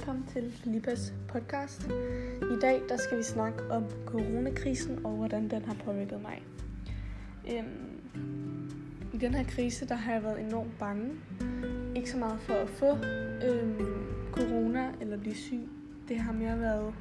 [0.00, 1.86] velkommen til Filipas podcast.
[2.42, 6.42] I dag der skal vi snakke om coronakrisen og hvordan den har påvirket mig.
[7.52, 8.00] Øhm,
[9.12, 11.10] I den her krise der har jeg været enormt bange.
[11.96, 12.96] Ikke så meget for at få
[13.46, 15.68] øhm, corona eller blive syg.
[16.08, 16.94] Det har mere været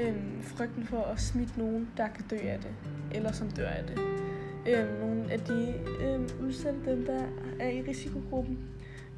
[0.00, 2.74] øhm, frygten for at smitte nogen, der kan dø af det,
[3.12, 3.98] eller som dør af det.
[4.68, 7.22] Øhm, nogle af de øhm, udsendte, dem der
[7.60, 8.58] er i risikogruppen,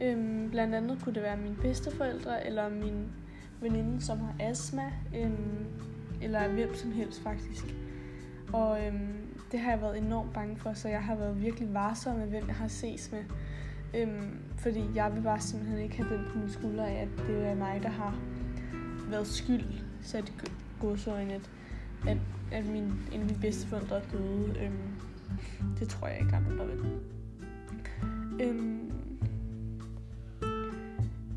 [0.02, 3.06] Øhm, blandt andet kunne det være mine bedsteforældre, eller min
[3.60, 5.66] veninde, som har astma, øhm,
[6.22, 7.64] eller hvem som helst faktisk.
[8.52, 9.16] Og øhm,
[9.52, 12.46] det har jeg været enormt bange for, så jeg har været virkelig varsom med, hvem
[12.46, 13.24] jeg har ses med.
[13.96, 17.46] Øhm, fordi jeg vil bare simpelthen ikke have den på mine skuldre af, at det
[17.46, 18.18] er mig, der har
[19.08, 19.64] været skyld,
[20.02, 20.32] sat i
[20.80, 21.50] godsøjne, at,
[22.08, 22.16] at,
[22.52, 22.82] at min,
[23.12, 24.54] en af mine bedsteforældre er døde.
[24.60, 24.72] Øhm,
[25.78, 27.00] det tror jeg ikke, andre der vil.
[28.40, 28.92] Øhm,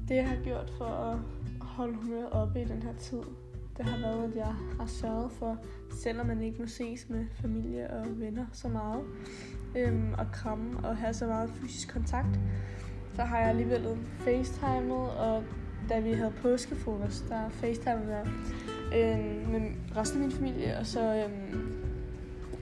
[0.08, 1.18] det jeg har gjort for at
[1.62, 3.22] holde humøret oppe i den her tid,
[3.78, 5.58] det har været, at jeg har sørget for,
[5.92, 9.04] selvom man ikke må ses med familie og venner så meget,
[9.76, 12.40] øhm, og kramme og have så meget fysisk kontakt,
[13.16, 15.44] så har jeg alligevel facetimet, og
[15.90, 18.28] da vi havde påskefrokost, der facetimede jeg
[18.96, 21.74] øhm, med resten af min familie, og så øhm,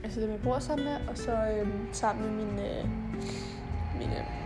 [0.04, 2.88] altså det, jeg bor sammen med, og så øhm, sammen med min, øh,
[3.98, 4.41] mine øhm,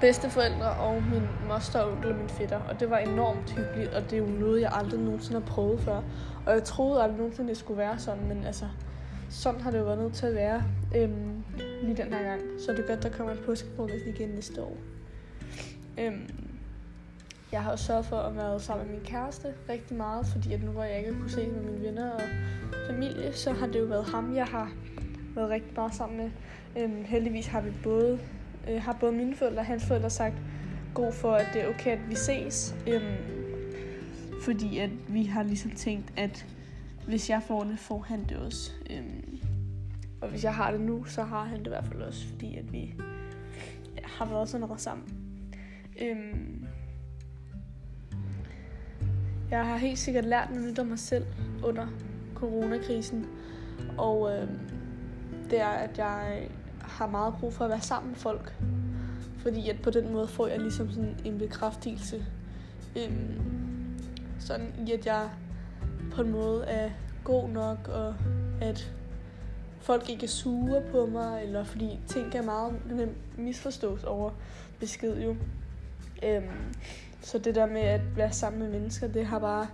[0.00, 2.60] bedsteforældre og min moster og onkel og min fætter.
[2.60, 5.80] Og det var enormt hyggeligt, og det er jo noget, jeg aldrig nogensinde har prøvet
[5.80, 6.02] før.
[6.46, 8.64] Og jeg troede aldrig nogensinde, det skulle være sådan, men altså,
[9.30, 10.62] sådan har det jo været nødt til at være
[10.96, 11.44] øhm,
[11.82, 12.40] lige den her gang.
[12.66, 14.76] Så det er godt, der kommer en påskefrokost igen næste år.
[15.98, 16.28] Øhm,
[17.52, 20.62] jeg har også sørget for at være sammen med min kæreste rigtig meget, fordi at
[20.62, 22.22] nu hvor jeg ikke kunne se med mine venner og
[22.86, 24.72] familie, så har det jo været ham, jeg har
[25.34, 26.30] været rigtig meget sammen med.
[26.82, 28.18] Øhm, heldigvis har vi både
[28.70, 30.34] øh, har både mine forældre og hans forældre sagt
[30.94, 32.74] god for, at det er okay, at vi ses.
[32.86, 33.16] Øhm,
[34.42, 36.46] fordi at vi har ligesom tænkt, at
[37.06, 38.72] hvis jeg får det, får han det også.
[38.90, 39.40] Øhm,
[40.20, 42.56] og hvis jeg har det nu, så har han det i hvert fald også, fordi
[42.56, 42.94] at vi
[44.04, 45.08] har været sådan noget sammen.
[46.02, 46.66] Øhm,
[49.50, 51.24] jeg har helt sikkert lært noget nyt om mig selv
[51.64, 51.86] under
[52.34, 53.26] coronakrisen.
[53.98, 54.58] Og øhm,
[55.50, 56.48] det er, at jeg
[56.90, 58.54] har meget brug for at være sammen med folk.
[59.38, 62.24] Fordi at på den måde får jeg ligesom sådan en bekræftelse.
[62.96, 63.40] Øhm,
[64.38, 65.30] sådan i at jeg
[66.12, 66.90] på en måde er
[67.24, 68.14] god nok, og
[68.60, 68.92] at
[69.80, 74.30] folk ikke er sure på mig, eller fordi ting kan meget nemt misforstås over
[74.80, 75.36] besked jo.
[76.22, 76.74] Øhm,
[77.22, 79.66] så det der med at være sammen med mennesker, det har bare,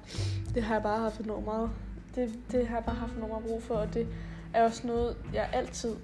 [0.55, 1.71] det har jeg bare haft enormt meget,
[2.15, 4.07] det, det har jeg bare haft enormt meget brug for, og det
[4.55, 5.97] er også noget, jeg altid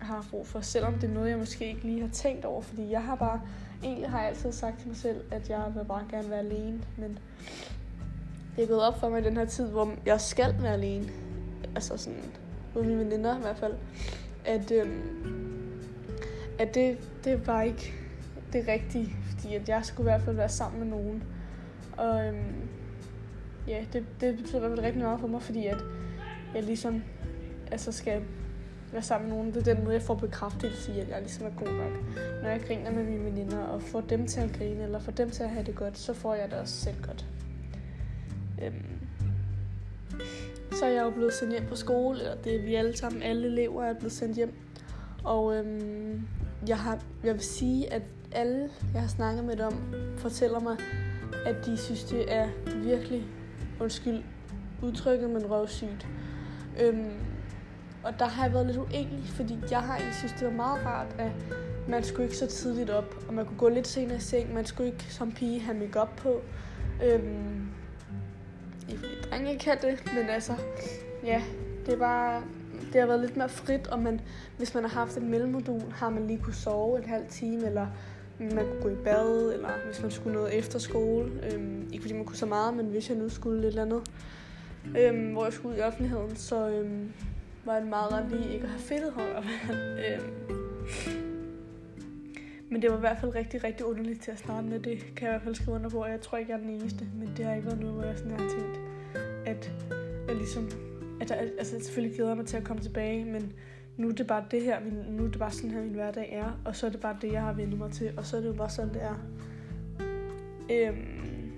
[0.00, 2.90] har brug for, selvom det er noget, jeg måske ikke lige har tænkt over, fordi
[2.90, 3.40] jeg har bare,
[3.82, 6.82] egentlig har jeg altid sagt til mig selv, at jeg vil bare gerne være alene,
[6.96, 7.18] men
[8.56, 11.08] det er gået op for mig i den her tid, hvor jeg skal være alene,
[11.74, 12.22] altså sådan,
[12.74, 13.74] med mine veninder i hvert fald,
[14.44, 15.82] at, øhm,
[16.58, 17.92] at det, det var ikke
[18.52, 21.22] det rigtige, fordi at jeg skulle i hvert fald være sammen med nogen,
[21.96, 22.68] og øhm,
[23.68, 25.78] ja, det, det betyder i hvert fald rigtig meget for mig, fordi at
[26.54, 27.02] jeg ligesom
[27.70, 28.22] altså skal
[28.92, 29.54] være sammen med nogen.
[29.54, 31.92] Det er den måde, jeg får bekræftelse i, at jeg ligesom er god nok.
[32.42, 35.30] Når jeg griner med mine veninder og får dem til at grine, eller får dem
[35.30, 37.26] til at have det godt, så får jeg det også selv godt.
[38.62, 39.00] Øhm.
[40.72, 43.22] Så er jeg jo blevet sendt hjem på skole, eller det er vi alle sammen,
[43.22, 44.54] alle elever er blevet sendt hjem.
[45.24, 46.28] Og øhm,
[46.68, 48.02] jeg, har, jeg vil sige, at
[48.32, 49.72] alle, jeg har snakket med dem,
[50.16, 50.76] fortæller mig,
[51.46, 52.48] at de synes, det er
[52.84, 53.24] virkelig,
[53.80, 54.22] undskyld,
[54.82, 56.06] udtrykket, men røvsygt.
[56.82, 57.12] Øhm,
[58.04, 60.86] og der har jeg været lidt uenig, fordi jeg har egentlig synes, det var meget
[60.86, 61.32] rart, at
[61.88, 64.54] man skulle ikke så tidligt op, og man kunne gå lidt senere i seng.
[64.54, 66.40] Man skulle ikke som pige have makeup på.
[67.04, 67.68] Øhm,
[68.88, 70.52] ikke fordi drenge kan det, men altså,
[71.24, 71.42] ja,
[71.86, 72.42] det er bare,
[72.92, 74.20] det har været lidt mere frit, og man,
[74.56, 77.86] hvis man har haft et mellemodul, har man lige kunne sove en halv time, eller
[78.38, 81.30] man kunne gå i bad, eller hvis man skulle noget efter skole.
[81.52, 84.02] Øhm, ikke fordi man kunne så meget, men hvis jeg nu skulle lidt eller andet,
[84.98, 87.12] øhm, hvor jeg skulle ud i offentligheden, så øhm,
[87.64, 89.44] var det meget ret lige ikke at have fedtet hår.
[90.04, 90.60] øhm.
[92.70, 94.80] Men det var i hvert fald rigtig, rigtig underligt til at starte med.
[94.80, 96.62] Det kan jeg i hvert fald skrive under på, og jeg tror ikke, jeg er
[96.62, 97.06] den eneste.
[97.14, 98.80] Men det har ikke været noget, hvor jeg sådan har tænkt,
[99.46, 99.72] at
[100.28, 100.70] jeg ligesom...
[101.20, 103.52] At der, altså, jeg selvfølgelig glæder mig til at komme tilbage, men
[103.96, 106.32] nu er det bare det her, min, nu er det bare sådan her, min hverdag
[106.32, 106.60] er.
[106.64, 108.12] Og så er det bare det, jeg har vendt mig til.
[108.16, 109.14] Og så er det jo bare sådan, det er.
[110.70, 111.52] Øhm,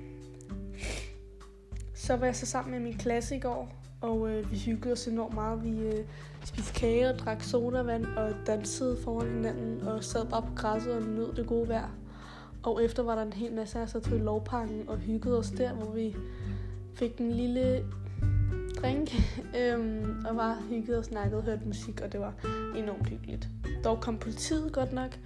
[1.95, 5.07] så var jeg så sammen med min klasse i går, og øh, vi hyggede os
[5.07, 5.65] enormt meget.
[5.65, 6.05] Vi øh,
[6.45, 11.03] spiste kage og drak sodavand og dansede foran hinanden og sad bare på græsset og
[11.03, 11.91] nød det gode vejr.
[12.63, 15.39] og efter var der en hel masse af os, der tog i lovparken og hyggede
[15.39, 16.17] os der, hvor vi
[16.95, 17.85] fik en lille
[18.81, 19.15] drink,
[19.61, 22.35] øhm, og var hyggede og snakkede og hørte musik, og det var
[22.77, 23.49] enormt hyggeligt.
[23.85, 25.19] Dog kom politiet godt nok,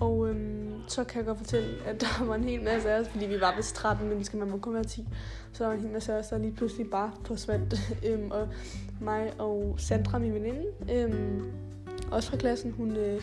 [0.00, 3.08] og øhm, så kan jeg godt fortælle, at der var en hel masse af os,
[3.08, 5.08] fordi vi var vist 13 mennesker, man må kun være 10.
[5.52, 7.74] Så der var en hel masse af os, der lige pludselig bare forsvandt.
[8.06, 8.48] øhm, og
[9.00, 11.52] mig og Sandra, min veninde, øhm,
[12.10, 13.22] også fra klassen, hun, øh,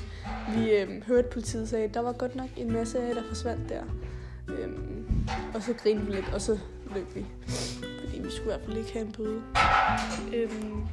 [0.55, 3.69] vi øh, hørte politiet sige, at der var godt nok en masse af der forsvandt
[3.69, 3.83] der.
[4.47, 5.05] Øhm,
[5.55, 6.59] og så grinede vi lidt, og så
[6.95, 7.25] løb vi.
[8.03, 9.41] Fordi vi skulle i hvert fald ikke have en bøde.
[10.35, 10.83] Øhm,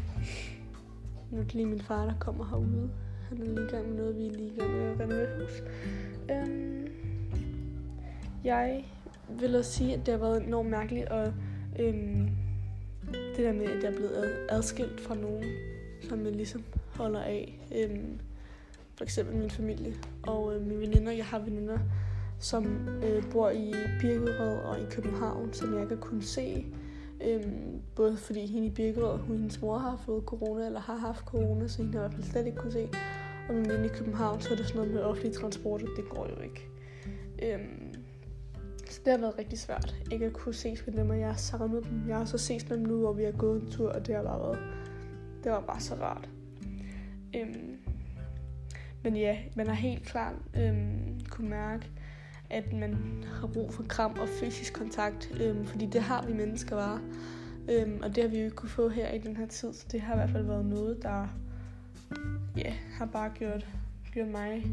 [1.31, 2.91] nu er det lige min far, der kommer herude.
[3.29, 5.41] Han er lige i gang med noget, vi er lige i gang med at renovere
[5.41, 5.63] hus.
[6.31, 6.89] Øhm,
[8.45, 8.85] jeg
[9.29, 11.33] vil også sige, at det har været enormt mærkeligt, og
[11.79, 12.29] øhm,
[13.13, 15.45] det der med, at jeg er blevet adskilt fra nogen,
[16.03, 17.59] som jeg ligesom holder af.
[17.75, 18.21] Øhm,
[18.97, 21.13] for eksempel min familie og øh, mine veninder.
[21.13, 21.79] Jeg har veninder,
[22.39, 26.67] som øh, bor i Birkerød og i København, som jeg ikke har kunnet se.
[27.21, 31.25] Øhm, både fordi hende i Birkerød, hun hendes mor har fået corona, eller har haft
[31.25, 32.89] corona, så hende har i hvert fald slet ikke kunne se.
[33.49, 36.29] Og min i København, så er det sådan noget med offentlig transport, og det går
[36.37, 36.69] jo ikke.
[37.43, 37.95] Øhm,
[38.91, 41.37] så det har været rigtig svært, ikke at kunne ses med dem, og jeg har
[41.37, 42.09] savnet dem.
[42.09, 44.15] Jeg har så ses med dem nu, hvor vi har gået en tur, og det
[44.15, 44.59] har bare været,
[45.45, 46.29] det var bare så rart.
[47.37, 47.77] Øhm,
[49.03, 51.91] men ja, man har helt klart øhm, kunne mærke,
[52.55, 56.77] at man har brug for kram og fysisk kontakt, øhm, fordi det har vi mennesker
[56.77, 57.01] bare.
[57.69, 59.87] Øhm, og det har vi jo ikke kunne få her i den her tid, så
[59.93, 61.27] det har i hvert fald været noget, der
[62.57, 63.67] ja, har bare gjort,
[64.13, 64.65] gjort mig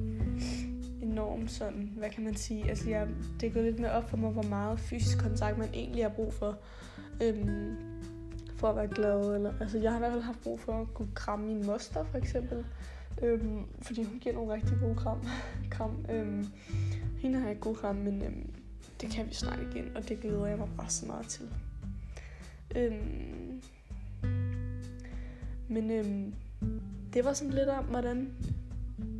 [1.01, 3.07] enormt sådan, hvad kan man sige, altså jeg,
[3.39, 6.10] det er gået lidt mere op for mig, hvor meget fysisk kontakt man egentlig har
[6.10, 6.57] brug for,
[7.24, 7.75] øhm,
[8.56, 10.94] for at være glad, eller, altså jeg har i hvert fald haft brug for at
[10.94, 12.66] kunne kramme min moster, for eksempel,
[13.22, 15.28] øhm, fordi hun giver nogle rigtig gode kram,
[15.72, 16.45] kram øhm,
[17.21, 18.53] hende har jeg ikke gode men øhm,
[19.01, 21.50] det kan vi snart igen, og det glæder jeg mig bare så meget til.
[22.75, 23.62] Øhm,
[25.68, 26.33] men øhm,
[27.13, 28.33] det var sådan lidt om, hvordan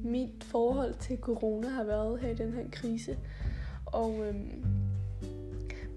[0.03, 3.18] mit forhold til corona har været her i den her krise.
[3.86, 4.65] Og øhm,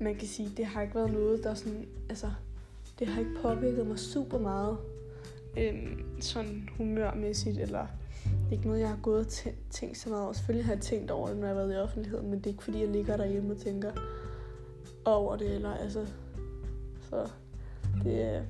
[0.01, 2.31] man kan sige, det har ikke været noget, der sådan, altså,
[2.99, 4.79] det har ikke påvirket mig super meget.
[5.59, 7.87] Øhm, sådan humørmæssigt, eller
[8.55, 10.33] ikke noget, jeg har gået og tænkt så meget over.
[10.33, 12.51] Selvfølgelig har jeg tænkt over det, når jeg har været i offentligheden, men det er
[12.51, 13.93] ikke fordi, jeg ligger derhjemme og tænker
[15.05, 16.07] over det, eller altså,
[17.11, 17.29] så
[18.05, 18.43] det, øh,